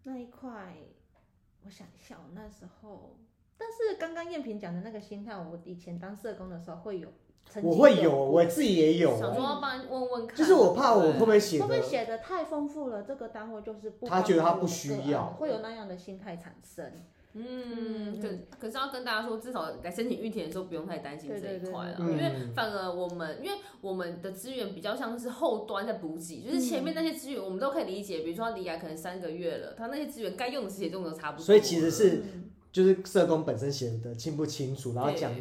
[0.03, 0.77] 那一块，
[1.65, 3.17] 我想一下，我那时候，
[3.57, 7.07] 但是刚刚燕萍讲的那个心态，我以前当社工的时候会有，
[7.49, 9.17] 曾经我会有，我自己也有。
[9.17, 13.03] 想说帮问问看，就是我怕我会不会写会不会的，写的太丰富了？
[13.03, 15.25] 这个单位就是不他觉得他不帮助我的个案需要。
[15.31, 16.91] 会有那样的心态产生。
[17.39, 32.46] 嗯，嗯可可是要跟大家说，至少来申请预填的时候不用太担心这一块了，对对对因为嗯反而我们因为我们的资源比较像是后端在补给，就是前面那些资源我们都可以理解，比如说他离开可能三个月了，他那些资源该用的时间用的差不多了，所以其实是嗯
[32.77, 35.31] 就是社工本身写的清不清楚，然后讲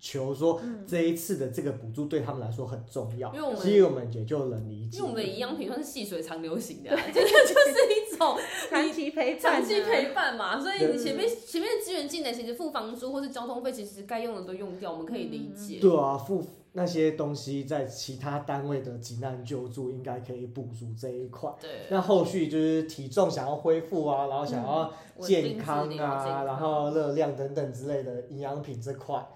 [0.00, 0.82] 求说嗯。
[0.88, 4.96] 这一次的这个补助对他们来说很重要，因为我们其实我们也就能理解。
[4.96, 5.14] 因为我。
[5.14, 8.38] 们的营养品算是细水长流型的、啊，真 的就是一种
[8.70, 15.78] 长期陪伴、啊，长期陪伴嘛，所以你前面前面的资源进来，其实付房租或是交通费，其实该用的都用掉，我们可以理解。
[15.78, 16.42] 对啊，付
[16.76, 21.50] 那些东西在其他单位的急难救助应该可以补足这一块。
[21.58, 29.26] 对，那后续就是体重想要恢复啊，然后想要健康啊，康然后热量等等之类的营养品这块，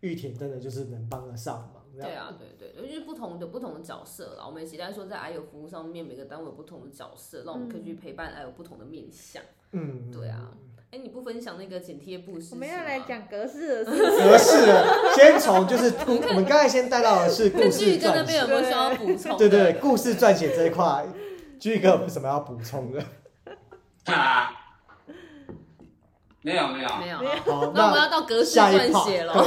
[0.00, 1.82] 玉田真的就是能帮得上忙。
[1.96, 4.46] 对啊，对对对，就是不同的不同的角色啦。
[4.46, 9.42] 我们也期待说，在癌友服务上面，每个单位有不同的角色，让我们可以去陪伴癌友不同的面向。
[9.72, 10.52] 嗯，对啊，
[10.92, 12.48] 哎，你不分享那个剪贴布是？
[12.52, 12.98] 我们要来。
[13.06, 14.20] 讲格式的事。
[14.20, 15.14] 合适了。
[15.14, 19.38] 先从就是故，我们刚才先带到的是故事剧跟那撰写，边有没有需要补充？
[19.38, 21.06] 对对，，故事撰写这一块，
[21.60, 23.04] 居哥有什么要补充的？
[24.12, 24.50] 啊，
[26.42, 27.16] 没有没有，没有。
[27.18, 29.46] 好，那我们要到格式下一撰 part 写了。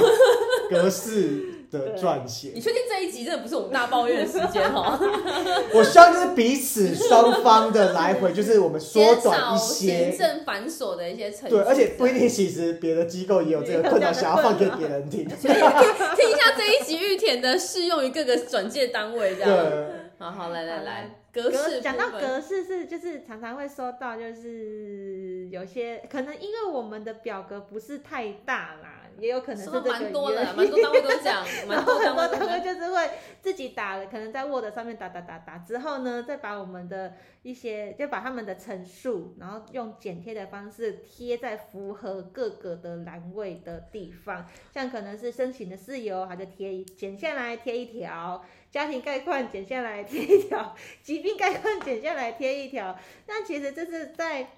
[0.70, 5.00] 格式的撰写你，确定这一集真的不是我们大抱怨的时间哈？
[5.74, 10.18] 我希望就是彼此双方的来回，就是我们缩短一些行。
[10.18, 11.56] 政繁琐的一些程序。
[11.56, 15.28] 对，而且不一定，其实别的机构也有这个困扰，想要放给别人听。
[15.28, 19.50] 听一下这一集玉田的适用于各个转介单位，这样。
[19.50, 19.88] 对，
[20.20, 33.10] 好好，来来来，格式讲到格式是就是常常会收到，就是有些可能因为我们的表格不是太大啦，也有可能是这个蛮多的，蛮多单位都这样，然 蛮多后很多单单位就是会
[33.42, 52.98] 自己打了，可能在 Word 上面打打打打之后呢，再把我们的一些就把他们的陈述，然后用剪贴的方式贴在符合各个的栏位的地方，像可能是申请的事由，他就贴一剪下来贴一条，家庭概况剪下来贴一条， 疾病概况剪下来贴一条。
[53.28, 54.50] 那其实这是在。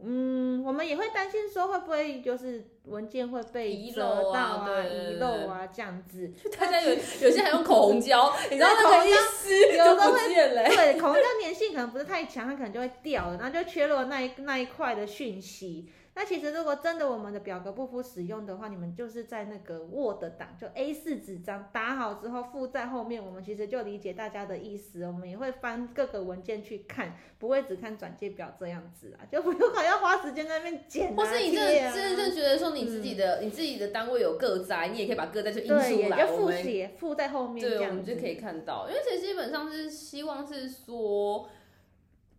[0.00, 6.32] 嗯，我们也会担心说会不会就是文件会被遗折漏到啊遗漏啊这样子。
[6.56, 10.20] 大家有 有些还用口红胶， 你知道那个一撕有的会。
[10.28, 15.90] 对，口红胶粘性可能不是太强，它可能就会掉了，然后就缺落那一那一块的讯息。
[16.20, 41.48] 那其实如果真的我们的表格不敷使用的话，你们就是在那个 Word 档，就 A 4纸张打好之后附在后面，我们其实就理解大家的意思，我们也会翻各个文件去看，不会只看转介表这样子啊，就不用 还要花时间在那边剪、啊、或是你真的真的真的觉得说你自己的、你自己的单位有个灾，你也可以把个灾就印出来，就附我们写附在后面这对，我们就可以看到，因为其实基本上是希望是说。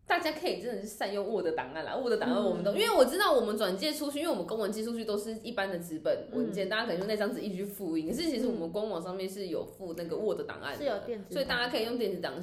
[0.10, 2.80] 大家可以真的是善用 Word 档案啦，Word 档案我们都，嗯。
[2.80, 6.52] 因为我知道我们转借出去，因为我们公文寄出去都是一般的纸本文嗯。
[6.52, 8.08] 件，大家可能用那张纸一直去复印。
[8.08, 12.34] 可是其实我们官网上面是有附那个 Word 档案的，是有电子所以大家可以用电子档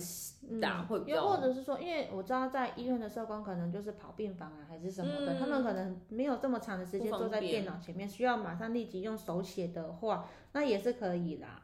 [0.49, 5.37] 嗯打会比又较或者是说，因为我知道在医院的社工可能就是跑病房啊，还是什么的，嗯。
[5.41, 11.63] 他们可能没有这么长的时间坐在电脑前面，需要马上立即用手写的话，那也是可以啦。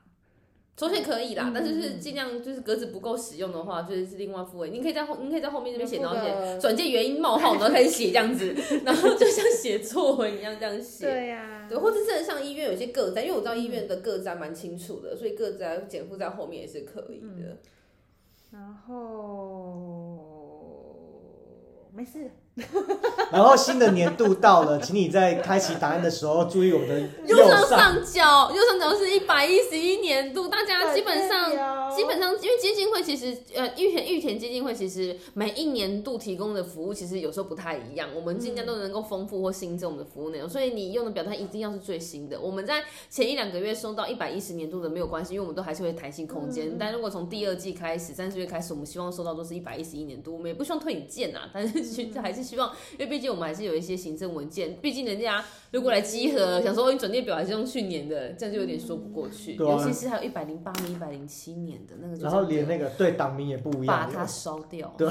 [0.76, 4.70] 手写可以啦，嗯但是是尽量就是格子不够使用的话，就是另外付位。
[4.70, 8.52] 你可以在后，你可以在后面这边写，有然后写转借原因冒号，然后开始写这样子，
[8.85, 11.04] 然后就像写作文一样这样写。
[11.04, 17.58] 对呀、对，或者是像医院有些个灾，因为我知道医院的个灾蛮清楚的，所以个灾减负在后面也是可以的。
[18.50, 20.18] 然后
[21.94, 22.30] 没事，
[23.33, 42.38] 然后新的年度到了，请你在开启答案的时候注意我们的 右右上上角，右上角是一百一十一年度，大家基本上上基本上，因为基金会其实呃，玉田玉田基金会其实每一年度提供的服务其实有时候不太一样，我们尽量都能够丰富或新增我们的服务内容，所以你用的表单一定要是最新的。
[42.38, 46.69] 我们在前一两个月收到一百一十年度的没有关系，因为我们都还是会弹性空间。
[46.69, 59.55] 嗯但如果从第二季开始，三四月开始，我们希望收到都是一百一十一年度，我们也不希望退你件啊，但是其实还是希望，因为毕竟我们还是有一些行政文件，毕竟人家如果来集合，想说哦你转列表还是用去年的，这样就有点说不过去。
[59.55, 64.94] 对啊尤其是还有一百零八年、一百零七年的那个就，然后连那个对党名也不一样，把它烧掉。
[64.98, 65.09] 对，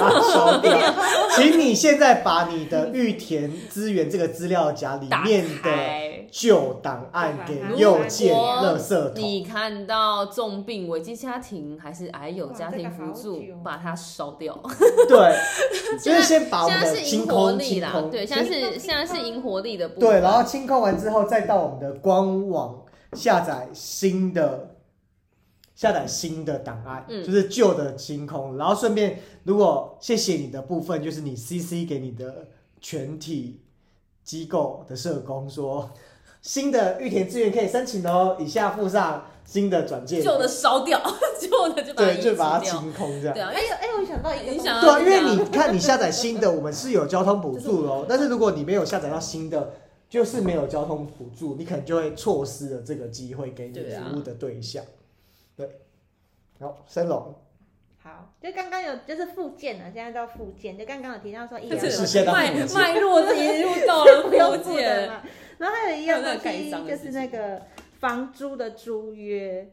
[0.00, 0.94] 把它烧掉。
[1.36, 6.07] 请你现在把你的玉田资源这个资料夹里打面的开。
[6.30, 9.22] 旧档案给如右键果垃圾桶。
[9.22, 14.58] 你看到重病危机家庭还是癌友家庭辅助把它烧掉。
[15.08, 15.34] 对，
[16.02, 20.10] 就是先把我们现在是的清空力啦，清空，对，现在是现在是萤火力的部分。
[20.10, 24.74] 对，然后清空完之后，再到我们的官网下载新的。
[25.78, 32.48] 下载新的档案，嗯就是旧的清空，然后顺便，如果谢谢你的部分，就是你 CC 给你的
[32.80, 33.60] 全体
[34.24, 35.88] 机构的社工说，
[36.42, 41.00] 新的玉田资源可以申请哦，以下附上新的转介，旧的烧掉，
[41.40, 42.64] 旧的就把它对，就把它。
[42.64, 43.34] 清空这样。
[43.34, 48.04] 对啊，哎呦哎，我想到一个对啊，因为你看你下载新的，我们是有交通补助的哦。
[48.08, 49.72] 但是如果你没有下载到新的，
[50.08, 54.84] 就是没有交通补助，你可能就会错失了这个机会给你服务的对象。
[55.56, 55.80] 对，
[56.60, 57.34] 好，升龙，
[58.08, 65.22] 好，就刚刚有就是附件了，现在到附件，就刚刚有提到说医疗这是现在脉附件脉络一路到了不 用附付的件，嘛。
[65.58, 67.60] 然后还有一样东西就是那个
[67.98, 69.70] 房租的租约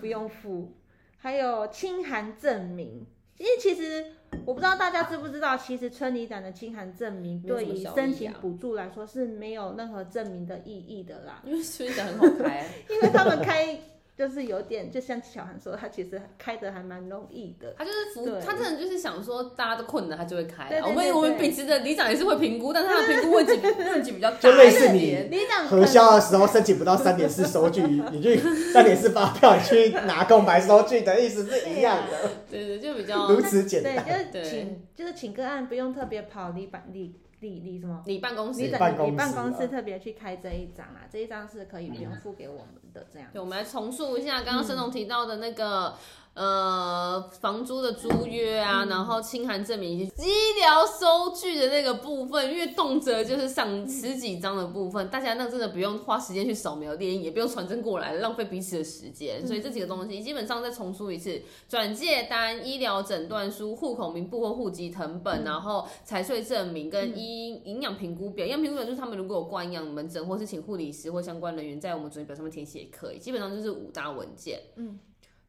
[0.00, 0.72] 不用付，
[1.18, 3.06] 还有清函证明。
[3.38, 4.02] 因为其实
[4.46, 13.78] 我不知道大家知不知道，其实村里长的清函证明对于申请啊补助来说是没有任何证明的意义的啦，因为村长很好开啊， 因为他们开
[14.16, 17.74] 就是有点，就像小韩说，他其实开的还蛮容易的。
[17.76, 20.68] 他就是服，对他真的就是想说大家都困难，他就会开啊。
[20.70, 23.52] 对对对我们我们对秉持的里长也是会评估，但是他的评估问题
[23.90, 28.38] 问题比较大，就类似你里长核销的时候申请不到三点四收据，你去
[28.72, 34.32] 三点四发票，你去拿空白收据的意思是一样的，对对，就比较如此简对，单。
[34.32, 38.02] 就是请就是请个案，不用特别跑里板里里里什么。
[38.06, 38.60] 你办公室。
[38.60, 43.28] 你等办公室你办公啊室特别去开这一张啊，这一张是可以不用付给我们的，这样。
[43.32, 45.94] 对，我们来重述一下刚刚申总提到的那个、
[46.36, 59.46] 呃房租的租约啊，然后清函证明以及医疗收据的那个部分，因为动辄就是上十几张的部分，大家那真的不用花时间去扫描列印，也不用传真过来，浪费彼此的时间。
[59.46, 68.44] 所以这几个东西基本上再重述一次：转借单、医疗诊断书、户口名簿或户籍成本，然后财税证明跟医营养评估表。
[68.44, 74.98] 营养评估表就是他们如果有挂营养门诊，或是请护理师或相关人员在我们准备表上面填写也可以，基本上就是五大文件，嗯，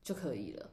[0.01, 0.65] 就可以了。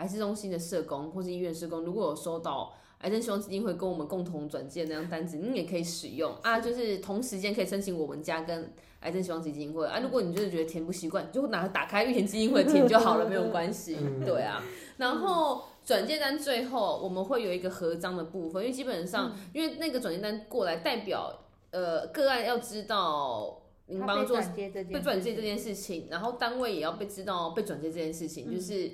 [0.00, 6.34] 癌症中心的社工或是医院社工，如果有收到癌症希望基金会跟我们共同转介那张单子，你也可以使用。
[6.42, 9.86] 啊，就是同时间可以申请我们家跟癌症希望基金会。
[9.86, 9.98] 啊。
[10.00, 13.96] 如果你就是觉得填不习惯，你就拿打开玉田基金会填就好了， 没有关系。
[14.00, 14.24] 嗯。
[14.24, 14.62] 对啊，
[14.96, 21.32] 然后转介单最后我们会有一个合章的部分，因为基本上、因为那个转介单过来代表
[21.70, 24.42] 呃个案要知道您帮做被
[25.00, 28.54] 转介这件事情，然后单位也要被知道被转介这件事情，嗯。
[28.54, 28.90] 就是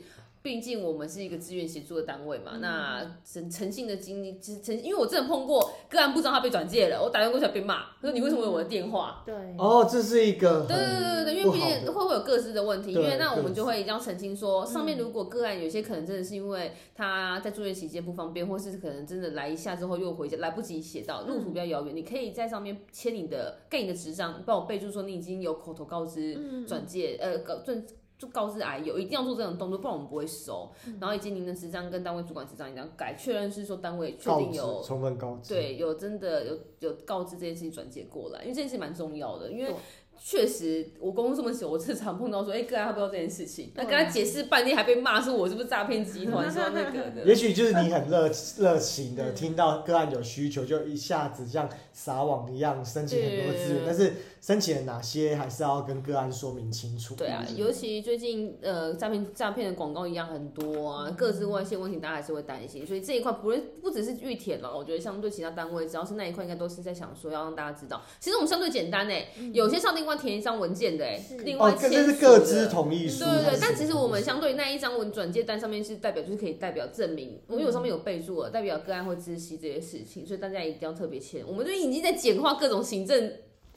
[0.46, 2.44] 毕竟我们是一个资源协助的单位嗯。
[2.44, 9.24] 嘛，那诚诚信的经历，其实诚，因为我真的碰过个案不知道他被转介了，我打电话过去还被骂，他说你为什么有我的电话？
[9.26, 15.00] 对，哦，这是一个对对对对对，因为毕竟会不会有各自的问题，因对为那我们就会一定要澄清说，上面嗯。
[15.00, 26.64] 如果个案有些可能真的是因为他在住院期间不方便，或是可能真的来一下之后又回家来不及写到，路途比较遥远，你可以在上面签你的盖你的执照，帮我备注说你已经有口头告知嗯。
[26.64, 27.84] 转介，呃，告转
[28.18, 30.72] 就告知癌友，一定要做这种动作，不然我们不会收。
[30.86, 39.74] 嗯然后以及您的执照跟单位主管执照一定要改，确认是说单位确定有充分告知，，对，有真的有有告知这件事情转接过来，因为这件事蛮重要的，因为
[40.18, 47.34] 确实我工作这么久，我经常碰到说，哎、个案他不知道这件事情，那跟他解释半天还被骂说我是不是诈骗集团，说那个的也。
[47.34, 57.14] 许就是你很热热情的嗯听到个案有需求，就一下子像撒网一样申请很多资源，对但是申请了哪些还是要跟个案说明清楚。
[57.14, 73.24] 对啊，尤其最近呃诈骗诈骗的广告一样很多啊，各自外泄问题大家还是会担心，所以这一块不是不只是玉田了，我觉得相对其他单位，只要是那一块，应该都是在想说要让大家知道，其实我们相对简单诶，有些上另外填一张文件的诶，是哦，另外签这是各自同意书。
[73.24, 81.42] 对对对，但其实我们相对那一张文转介单上面是代表，就是可以代表证明，因为我上面有备注了，代表个案会知悉这些事情，所以大家一定要特别签。
[81.46, 83.32] 我们就已经在简化各种行政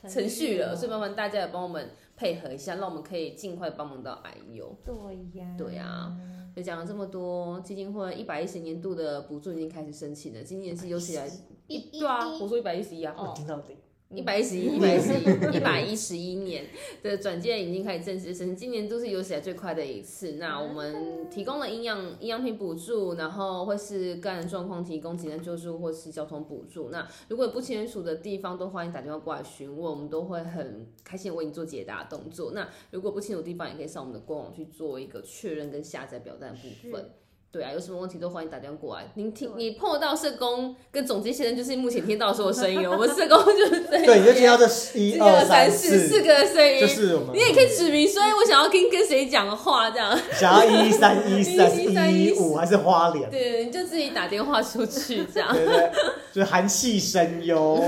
[0.07, 4.75] 程序了，所以麻烦大家也帮我们配合一下，让我们可以尽快帮忙到 IU。
[4.85, 6.15] 对呀，对啊，
[6.55, 11.29] 就讲了这么多，基金会一百一十年度的补助已经开始申请了，今年是有史以来，
[11.67, 13.75] 一对啊，我说一百一十一啊，我听到底。
[14.15, 16.65] 一百一十一、一百一十一、一百一十一年
[17.03, 20.31] 的转介已经开始正式申请，今年都是有史以来最快的一次。
[20.33, 26.89] 那我们提供了营养营养品补助，然后或是个人状况提供急难救助或是交通补助。
[26.89, 32.51] 那如果有不清楚的地方，都欢迎打电话过来询问，我们都会很开心为你做解答动作。
[32.55, 37.11] 那如果不清楚的地方，也可以上我们的官网去做一个确认跟下载表单的部分。
[37.51, 39.05] 对啊，有什么问题都欢迎打电话过来。
[39.15, 42.91] 您听，你碰到社工跟总监先生，就是目前听到的所有声音哦。
[42.91, 47.35] 我们社工就 是这对，你就听到这一二三四四四个声音，就是我们。
[47.35, 50.15] 你也可以指明说，哎，我想要跟跟谁讲话这样。
[50.33, 53.27] 想要一三一 四一三一一五还是花莲？
[53.31, 55.51] 对，你就自己打电话出去这样。
[55.51, 55.91] 对对，
[56.31, 57.83] 就是韩系声优，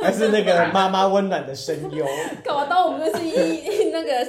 [0.00, 2.02] 还是那个妈妈温暖的声优？
[2.42, 4.26] 干嘛当我们就是一那个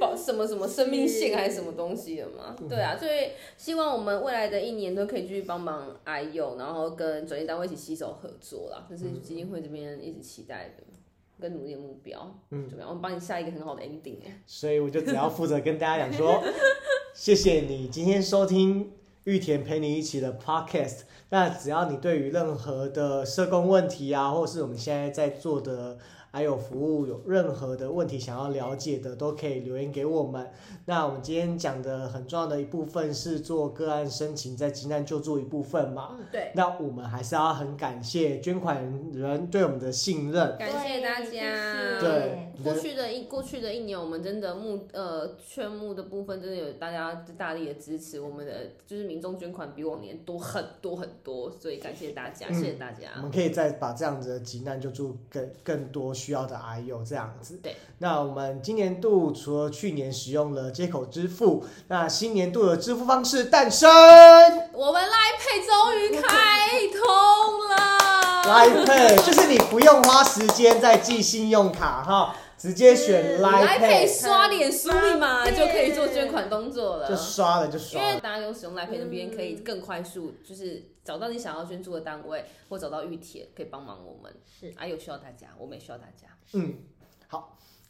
[0.00, 2.56] 保什么什么生命线还是什么东西的嘛？
[2.68, 10.84] 对啊，所以希望我们未来的一年都可以继续帮忙癌友，然后跟转业单位一起携手合作啦，这是基金会这边一直期待的。
[11.40, 12.88] 跟努力的目标，嗯怎么样？
[12.88, 14.40] 我们帮你下一个很好的 ending 哎。
[14.46, 16.40] 所以我就只要负责跟大家讲说，
[17.12, 18.92] 谢谢你今天收听
[19.24, 21.00] 玉田陪你一起的 podcast。
[21.30, 25.98] 那只要你对于任何的社工问题啊，或是我们现在在做的
[26.34, 30.50] 还有服务有任何的问题想要了解的，都可以留言给我们。
[30.84, 36.16] 那我们今天讲的很重要的一部分是做个案申请在急难救助一部分嘛。
[36.18, 38.82] 嗯，对，那我们还是要很感谢捐款
[39.12, 40.56] 人对我们的信任。
[40.58, 42.00] 感谢大家。
[42.00, 48.52] 对过去的一过去的一年，我们真的募呃劝募的部分，真的有大家大力的支持，我们的
[48.86, 53.22] 就是民众捐款比往年多很多很多，所以感谢大家，嗯谢谢大家我家。
[53.22, 57.58] 们可以再把这样子的急难救助更更多需要的癌友这样子。
[57.62, 63.90] 对，那我们今年度除了去年使用了接口支付，那新年度的支付方式诞生
[64.72, 67.76] 我们来配终于开通了
[68.44, 77.06] ，，Line Pay，就是你不用花时间再寄信用卡哈，直接选 Line 来配刷脸输密码就可以做捐款动作了。
[77.06, 78.08] 就刷了就刷了。
[78.08, 84.34] 因为大家用使用来配那边可以更快速，就是找到你想要捐助的单位，或找到玉铁可以帮忙我们。
[84.46, 86.26] 是啊有需要大家，我们也需要大家。
[86.54, 86.93] 嗯，好。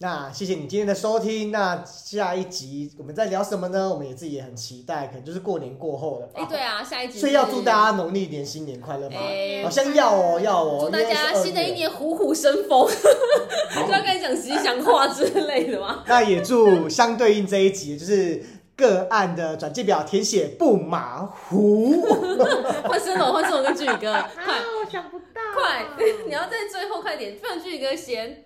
[0.01, 1.53] 那谢谢你今天的收听。
[1.53, 3.89] 那下一集我们在聊什么呢？
[3.89, 6.41] 我们也自己也很期待，可能就是过年过后了吧。
[6.43, 9.17] 哎、对啊，下一集所以要祝大家农历年新年快乐吗？
[9.21, 10.83] 哎好像要哦，要哦。
[10.87, 11.75] 祝大家新的一。
[11.75, 16.05] 年虎虎生风，就要开始讲吉祥话之类的吗？
[16.07, 18.45] 那也祝相对应这一集就是
[18.77, 22.01] 个案的转介表填写不马虎。
[22.87, 25.85] 换声了，换声了，跟俊宇哥， 啊快，我想不到，快，
[26.27, 28.45] 你要在最后快点，不然剧宇哥先。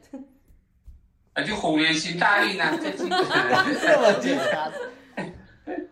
[1.43, 2.64] 就红颜行大意呢，
[2.97, 4.72] 这么简单。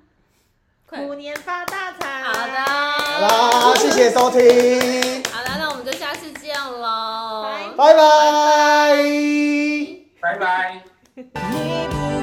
[0.89, 2.23] 虎年发大财！
[2.23, 5.23] 好的，好啦，谢谢收听。
[5.31, 7.45] 好啦，那我们就下次见喽，
[7.77, 7.95] 拜拜，
[10.23, 10.81] 拜拜，
[11.15, 12.13] 拜拜。